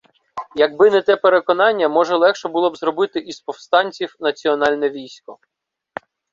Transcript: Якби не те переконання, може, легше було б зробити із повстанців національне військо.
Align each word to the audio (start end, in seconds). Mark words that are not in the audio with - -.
Якби 0.55 0.91
не 0.91 1.01
те 1.01 1.15
переконання, 1.17 1.89
може, 1.89 2.15
легше 2.15 2.47
було 2.49 2.69
б 2.69 2.77
зробити 2.77 3.19
із 3.19 3.39
повстанців 3.41 4.15
національне 4.19 4.89
військо. 4.89 5.39